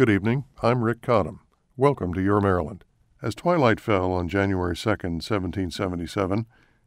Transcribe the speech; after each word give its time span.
Good 0.00 0.08
evening. 0.08 0.44
I'm 0.62 0.82
Ric 0.82 1.02
Cottom. 1.02 1.40
Welcome 1.76 2.14
to 2.14 2.22
Your 2.22 2.40
Maryland. 2.40 2.84
As 3.20 3.34
twilight 3.34 3.78
fell 3.78 4.12
on 4.12 4.30
January 4.30 4.74
2, 4.74 4.88
1777, 4.88 6.46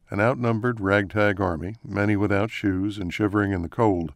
an 0.10 0.20
outnumbered 0.20 0.82
ragtag 0.82 1.40
army, 1.40 1.76
many 1.84 2.16
without 2.16 2.50
shoes 2.50 2.98
and 2.98 3.14
shivering 3.14 3.52
in 3.52 3.62
the 3.62 3.70
cold, 3.70 4.14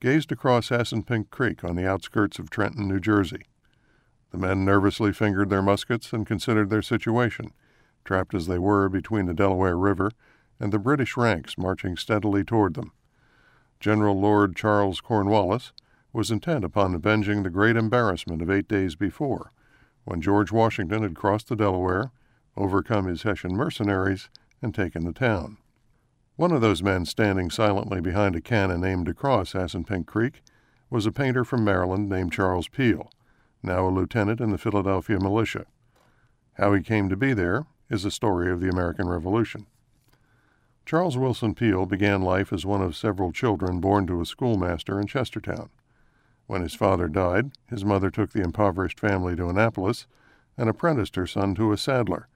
gazed 0.00 0.32
across 0.32 0.70
Assunpink 0.70 1.28
Creek 1.28 1.62
on 1.62 1.76
the 1.76 1.86
outskirts 1.86 2.38
of 2.38 2.48
Trenton, 2.48 2.88
New 2.88 2.98
Jersey. 2.98 3.42
The 4.30 4.38
men 4.38 4.64
nervously 4.64 5.12
fingered 5.12 5.50
their 5.50 5.60
muskets 5.60 6.10
and 6.14 6.26
considered 6.26 6.70
their 6.70 6.80
situation, 6.80 7.52
trapped 8.06 8.32
as 8.32 8.46
they 8.46 8.58
were 8.58 8.88
between 8.88 9.26
the 9.26 9.34
Delaware 9.34 9.76
River 9.76 10.12
and 10.58 10.72
the 10.72 10.78
British 10.78 11.14
ranks 11.14 11.58
marching 11.58 11.94
steadily 11.94 12.42
toward 12.42 12.72
them. 12.72 12.92
General 13.80 14.18
Lord 14.18 14.56
Charles 14.56 15.02
Cornwallis 15.02 15.74
was 16.12 16.30
intent 16.30 16.64
upon 16.64 16.94
avenging 16.94 17.42
the 17.42 17.50
great 17.50 17.76
embarrassment 17.76 18.42
of 18.42 18.50
eight 18.50 18.68
days 18.68 18.96
before, 18.96 19.52
when 20.04 20.20
George 20.20 20.50
Washington 20.50 21.02
had 21.02 21.14
crossed 21.14 21.48
the 21.48 21.56
Delaware, 21.56 22.10
overcome 22.56 23.06
his 23.06 23.22
Hessian 23.22 23.54
mercenaries, 23.54 24.28
and 24.62 24.74
taken 24.74 25.04
the 25.04 25.12
town. 25.12 25.58
One 26.36 26.52
of 26.52 26.60
those 26.60 26.82
men 26.82 27.04
standing 27.04 27.50
silently 27.50 28.00
behind 28.00 28.34
a 28.34 28.40
cannon 28.40 28.82
aimed 28.84 29.08
across 29.08 29.52
Assunpink 29.52 30.06
Creek 30.06 30.42
was 30.88 31.06
a 31.06 31.12
painter 31.12 31.44
from 31.44 31.64
Maryland 31.64 32.08
named 32.08 32.32
Charles 32.32 32.68
Peale, 32.68 33.10
now 33.62 33.86
a 33.86 33.90
lieutenant 33.90 34.40
in 34.40 34.50
the 34.50 34.58
Philadelphia 34.58 35.20
militia. 35.20 35.66
How 36.54 36.72
he 36.72 36.82
came 36.82 37.08
to 37.08 37.16
be 37.16 37.32
there 37.32 37.66
is 37.88 38.04
a 38.04 38.10
story 38.10 38.50
of 38.50 38.60
the 38.60 38.68
American 38.68 39.08
Revolution. 39.08 39.66
Charles 40.86 41.16
Willson 41.16 41.54
Peale 41.54 41.86
began 41.86 42.22
life 42.22 42.52
as 42.52 42.66
one 42.66 42.82
of 42.82 42.96
several 42.96 43.32
children 43.32 43.80
born 43.80 44.06
to 44.06 44.20
a 44.20 44.26
schoolmaster 44.26 44.98
in 44.98 45.06
Chestertown. 45.06 45.68
When 46.50 46.62
his 46.62 46.74
father 46.74 47.06
died, 47.06 47.52
his 47.68 47.84
mother 47.84 48.10
took 48.10 48.32
the 48.32 48.42
impoverished 48.42 48.98
family 48.98 49.36
to 49.36 49.48
Annapolis 49.48 50.08
and 50.58 50.68
apprenticed 50.68 51.14
her 51.14 51.24
son 51.24 51.54
to 51.54 51.70
a 51.70 51.78
saddler, 51.78 52.26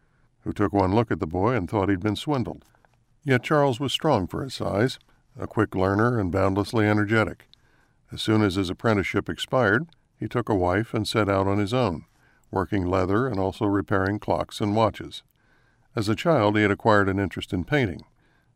who 0.43 0.53
took 0.53 0.73
one 0.73 0.95
look 0.95 1.11
at 1.11 1.19
the 1.19 1.27
boy 1.27 1.57
and 1.57 1.69
thought 1.69 1.89
he'd 1.89 1.99
been 1.99 2.15
swindled. 2.15 2.65
Yet 3.25 3.43
Charles 3.43 3.81
was 3.81 3.93
strong 3.93 4.29
for 4.29 4.45
his 4.45 4.55
size, 4.55 5.01
a 5.37 5.49
quick 5.49 5.75
learner 5.75 6.17
and 6.17 6.31
boundlessly 6.31 6.87
energetic. 6.87 7.49
As 8.13 8.23
soon 8.23 8.43
as 8.43 8.55
his 8.55 8.71
apprenticeship 8.71 9.29
expired, 9.29 9.89
he 10.17 10.29
took 10.29 10.49
a 10.49 10.55
wife 10.55 10.95
and 10.95 11.09
set 11.09 11.29
out 11.29 11.49
on 11.49 11.59
his 11.59 11.75
own, 11.75 12.05
working 12.53 12.87
leather 12.87 13.27
and 13.27 13.41
also 13.41 13.65
repairing 13.65 14.21
clocks 14.21 14.61
and 14.61 14.77
watches. 14.77 15.25
As 15.97 16.09
a 16.09 16.15
child, 16.15 16.55
he 16.55 16.63
had 16.63 16.71
acquired 16.71 17.09
an 17.09 17.19
interest 17.19 17.53
in 17.53 17.65
painting, 17.65 18.05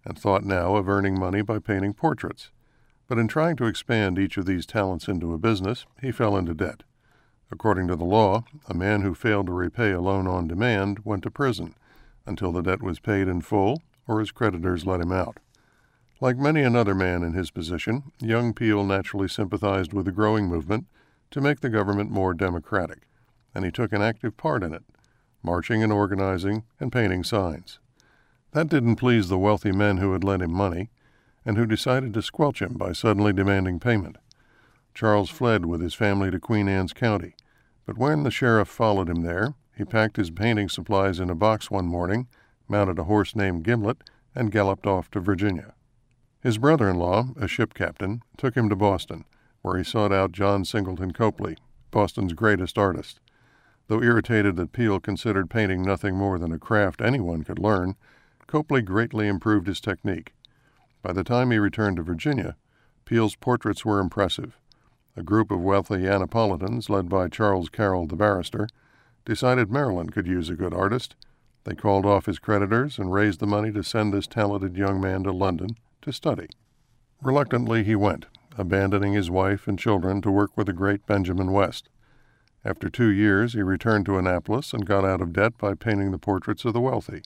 and 0.05 0.17
thought 0.17 0.45
now 0.45 0.77
of 0.77 0.89
earning 0.89 1.19
money 1.19 1.43
by 1.43 1.59
painting 1.59 1.95
portraits. 1.95 2.53
But 3.09 3.19
in 3.19 3.27
trying 3.27 3.57
to 3.57 3.65
expand 3.65 4.19
each 4.19 4.37
of 4.37 4.45
these 4.45 4.67
talents 4.67 5.09
into 5.09 5.33
a 5.33 5.39
business, 5.39 5.87
he 6.01 6.13
fell 6.13 6.37
into 6.37 6.55
debt. 6.55 6.83
According 7.51 7.89
to 7.89 7.97
the 7.97 8.05
law, 8.05 8.45
a 8.69 8.75
man 8.75 9.01
who 9.01 9.15
failed 9.15 9.47
to 9.47 9.53
repay 9.53 9.93
a 9.93 10.01
loan 10.01 10.27
on 10.27 10.47
demand 10.47 11.01
went 11.05 11.23
to 11.23 11.31
prison 11.31 11.75
until 12.27 12.53
the 12.53 12.61
debt 12.63 12.83
was 12.83 13.01
paid 13.01 13.27
in 13.27 13.41
full 13.41 13.83
or 14.07 14.21
his 14.21 14.31
creditors 14.31 14.85
let 14.85 15.01
him 15.01 15.13
out. 15.13 15.39
Like 16.21 16.37
many 16.37 16.63
another 16.63 16.95
man 16.95 17.23
in 17.23 17.33
his 17.33 17.51
position, 17.51 18.13
young 18.21 18.53
Peale 18.53 18.85
naturally 18.85 19.29
sympathized 19.29 19.93
with 19.93 20.05
the 20.05 20.13
growing 20.13 20.47
movement 20.47 20.87
to 21.31 21.41
make 21.41 21.61
the 21.61 21.71
government 21.71 22.11
more 22.11 22.35
democratic, 22.35 23.07
and 23.55 23.65
he 23.65 23.71
took 23.71 23.93
an 23.93 24.03
active 24.03 24.37
part 24.37 24.63
in 24.63 24.75
it, 24.75 24.83
marching 25.43 25.83
and 25.83 25.93
organizing 25.93 26.65
and 26.81 26.93
painting 26.93 27.25
signs. 27.25 27.79
That 28.53 28.69
didn't 28.69 28.97
please 28.97 29.29
the 29.29 29.39
wealthy 29.39 29.73
men 29.73 29.99
who 29.99 30.13
had 30.13 30.25
lent 30.25 30.43
him 30.43 30.53
money, 30.53 30.91
and 31.49 31.57
who 31.57 31.65
decided 31.65 32.13
to 32.13 32.21
squelch 32.21 32.61
him 32.61 32.75
by 32.75 32.93
suddenly 32.93 33.33
demanding 33.33 33.81
payment. 33.81 34.19
Charles 34.93 35.31
fled 35.31 35.65
with 35.65 35.81
his 35.81 35.95
family 35.95 36.31
to 36.31 36.39
Queen 36.39 36.69
Anne's 36.69 36.93
County, 36.93 37.35
but 37.87 37.97
when 37.97 38.23
the 38.23 38.31
sheriff 38.31 38.69
followed 38.69 39.09
him 39.09 39.23
there, 39.23 39.55
he 39.75 39.83
packed 39.87 40.19
his 40.19 40.31
painting 40.31 40.69
supplies 40.69 41.19
in 41.19 41.31
a 41.31 41.35
box 41.35 41.71
one 41.71 41.87
morning, 41.87 42.29
mounted 42.69 42.99
a 42.99 43.05
horse 43.05 43.35
named 43.35 43.65
Gimlet, 43.65 44.05
and 44.35 44.53
galloped 44.53 44.87
off 44.87 45.11
to 45.13 45.21
Virginia. 45.21 45.73
His 46.43 46.59
brother 46.59 46.87
in 46.87 46.97
law, 46.97 47.29
a 47.41 47.49
ship 47.49 47.73
captain, 47.73 48.21
took 48.37 48.55
him 48.55 48.69
to 48.69 48.77
Boston, 48.77 49.25
where 49.63 49.79
he 49.79 49.85
sought 49.85 50.13
out 50.13 50.33
John 50.33 50.67
Singleton 50.67 51.13
Copley, 51.13 51.57
Boston's 51.91 52.35
greatest 52.35 52.77
artist. 52.77 53.21
Though 53.87 54.03
irritated 54.03 54.57
that 54.57 54.73
Peale 54.73 55.01
considered 55.01 55.49
painting 55.49 55.81
nothing 55.81 56.15
more 56.15 56.39
than 56.39 56.53
a 56.53 56.59
craft 56.59 57.01
anyone 57.01 57.43
could 57.43 57.59
learn, 57.59 57.97
Copley 58.47 58.83
greatly 58.83 59.29
improved 59.29 59.67
his 59.67 59.81
technique. 59.81 60.35
By 61.03 61.13
the 61.13 61.25
time 61.25 61.51
he 61.51 61.59
returned 61.59 61.97
to 61.97 62.03
Virginia, 62.03 62.57
Peale's 63.05 63.37
portraits 63.37 63.85
were 63.85 64.01
impressive. 64.01 64.59
A 65.17 65.23
group 65.23 65.51
of 65.51 65.61
wealthy 65.61 66.07
Annapolitans, 66.07 66.91
led 66.91 67.09
by 67.09 67.29
Charles 67.29 67.69
Carroll 67.69 68.07
the 68.07 68.17
barrister, 68.17 68.69
decided 69.25 69.71
Maryland 69.71 70.13
could 70.13 70.27
use 70.27 70.49
a 70.49 70.55
good 70.55 70.75
artist. 70.75 71.17
They 71.65 71.75
called 71.75 72.07
off 72.07 72.27
his 72.27 72.39
creditors 72.39 72.99
and 72.99 73.13
raised 73.13 73.41
the 73.41 73.47
money 73.47 73.73
to 73.73 73.83
send 73.83 74.13
this 74.13 74.27
talented 74.27 74.77
young 74.77 75.01
man 75.01 75.25
to 75.25 75.33
London 75.33 75.77
to 76.03 76.13
study. 76.13 76.49
Reluctantly, 77.23 77.85
he 77.85 77.97
went, 77.97 78.27
abandoning 78.57 79.13
his 79.13 79.31
wife 79.31 79.69
and 79.69 79.79
children 79.79 80.23
to 80.23 80.31
work 80.31 80.57
with 80.57 80.67
the 80.67 80.73
great 80.73 81.07
Benjamin 81.07 81.53
West. 81.53 81.89
After 82.65 82.89
two 82.89 83.09
years, 83.09 83.53
he 83.53 83.63
returned 83.63 84.07
to 84.07 84.19
Annapolis 84.19 84.73
and 84.73 84.87
got 84.87 85.05
out 85.05 85.21
of 85.21 85.33
debt 85.33 85.59
by 85.59 85.75
painting 85.75 86.11
the 86.11 86.19
portraits 86.19 86.65
of 86.65 86.73
the 86.73 86.81
wealthy. 86.81 87.23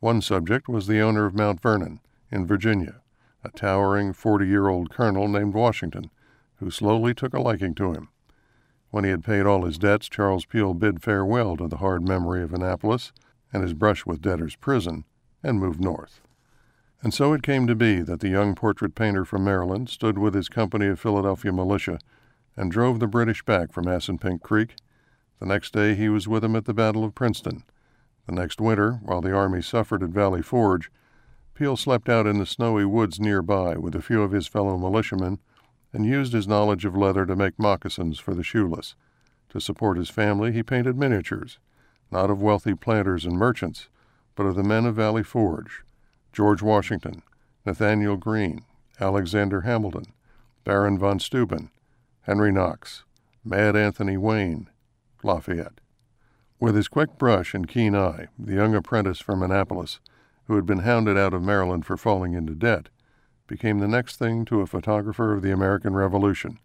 One 0.00 0.20
subject 0.20 0.68
was 0.68 0.86
the 0.86 1.00
owner 1.00 1.26
of 1.26 1.34
Mount 1.34 1.60
Vernon, 1.60 2.00
in 2.30 2.46
Virginia, 2.46 3.00
a 3.42 3.50
towering 3.50 4.12
40 4.12 4.46
year 4.46 4.68
old 4.68 4.90
colonel 4.90 5.28
named 5.28 5.54
Washington, 5.54 6.10
who 6.56 6.70
slowly 6.70 7.14
took 7.14 7.34
a 7.34 7.40
liking 7.40 7.74
to 7.74 7.92
him. 7.92 8.08
When 8.90 9.04
he 9.04 9.10
had 9.10 9.24
paid 9.24 9.46
all 9.46 9.64
his 9.64 9.78
debts, 9.78 10.08
Charles 10.08 10.44
Peale 10.44 10.74
bid 10.74 11.02
farewell 11.02 11.56
to 11.56 11.68
the 11.68 11.78
hard 11.78 12.06
memory 12.06 12.42
of 12.42 12.52
Annapolis 12.52 13.12
and 13.52 13.62
his 13.62 13.74
brush 13.74 14.04
with 14.04 14.20
debtor's 14.20 14.56
prison 14.56 15.04
and 15.42 15.60
moved 15.60 15.80
north. 15.80 16.20
And 17.02 17.14
so 17.14 17.32
it 17.32 17.42
came 17.42 17.66
to 17.66 17.74
be 17.74 18.02
that 18.02 18.20
the 18.20 18.28
young 18.28 18.54
portrait 18.54 18.94
painter 18.94 19.24
from 19.24 19.44
Maryland 19.44 19.88
stood 19.88 20.18
with 20.18 20.34
his 20.34 20.48
company 20.48 20.86
of 20.86 21.00
Philadelphia 21.00 21.52
militia 21.52 21.98
and 22.56 22.70
drove 22.70 23.00
the 23.00 23.06
British 23.06 23.42
back 23.42 23.72
from 23.72 23.86
Assunpink 23.86 24.42
Creek. 24.42 24.74
The 25.38 25.46
next 25.46 25.72
day 25.72 25.94
he 25.94 26.08
was 26.08 26.28
with 26.28 26.42
them 26.42 26.56
at 26.56 26.66
the 26.66 26.74
Battle 26.74 27.04
of 27.04 27.14
Princeton. 27.14 27.64
The 28.26 28.34
next 28.34 28.60
winter, 28.60 29.00
while 29.02 29.22
the 29.22 29.32
army 29.32 29.62
suffered 29.62 30.02
at 30.02 30.10
Valley 30.10 30.42
Forge, 30.42 30.90
Peale 31.60 31.76
slept 31.76 32.08
out 32.08 32.26
in 32.26 32.38
the 32.38 32.46
snowy 32.46 32.86
woods 32.86 33.20
nearby 33.20 33.76
with 33.76 33.94
a 33.94 34.00
few 34.00 34.22
of 34.22 34.32
his 34.32 34.46
fellow 34.46 34.78
militiamen 34.78 35.38
and 35.92 36.06
used 36.06 36.32
his 36.32 36.48
knowledge 36.48 36.86
of 36.86 36.96
leather 36.96 37.26
to 37.26 37.36
make 37.36 37.58
moccasins 37.58 38.18
for 38.18 38.32
the 38.32 38.42
shoeless. 38.42 38.94
To 39.50 39.60
support 39.60 39.98
his 39.98 40.08
family, 40.08 40.52
he 40.52 40.62
painted 40.62 40.96
miniatures, 40.96 41.58
not 42.10 42.30
of 42.30 42.40
wealthy 42.40 42.74
planters 42.74 43.26
and 43.26 43.36
merchants, 43.36 43.90
but 44.36 44.46
of 44.46 44.54
the 44.54 44.62
men 44.62 44.86
of 44.86 44.94
Valley 44.94 45.22
Forge 45.22 45.82
George 46.32 46.62
Washington, 46.62 47.20
Nathanael 47.66 48.16
Greene, 48.16 48.62
Alexander 48.98 49.60
Hamilton, 49.60 50.14
Baron 50.64 50.98
von 50.98 51.20
Steuben, 51.20 51.70
Henry 52.22 52.50
Knox, 52.50 53.04
Mad 53.44 53.76
Anthony 53.76 54.16
Wayne, 54.16 54.70
Lafayette. 55.22 55.82
With 56.58 56.74
his 56.74 56.88
quick 56.88 57.18
brush 57.18 57.52
and 57.52 57.68
keen 57.68 57.94
eye, 57.94 58.28
the 58.38 58.54
young 58.54 58.74
apprentice 58.74 59.20
from 59.20 59.42
Annapolis 59.42 60.00
who 60.50 60.56
had 60.56 60.66
been 60.66 60.80
hounded 60.80 61.16
out 61.16 61.32
of 61.32 61.40
Maryland 61.40 61.86
for 61.86 61.96
falling 61.96 62.34
into 62.34 62.56
debt, 62.56 62.88
became 63.46 63.78
the 63.78 63.86
next 63.86 64.16
thing 64.16 64.44
to 64.44 64.60
a 64.60 64.66
photographer 64.66 65.32
of 65.32 65.42
the 65.42 65.52
American 65.52 65.94
Revolution, 65.94 66.58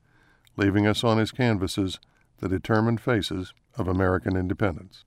leaving 0.57 0.87
us 0.87 1.03
on 1.03 1.19
his 1.19 1.31
canvases 1.31 1.99
the 2.39 2.49
determined 2.49 2.99
faces 2.99 3.53
of 3.77 3.87
American 3.87 4.35
independence. 4.35 5.05